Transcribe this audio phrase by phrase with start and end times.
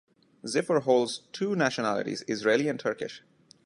[0.45, 3.21] Ziffer holds two nationalities: Israeli and Turkish.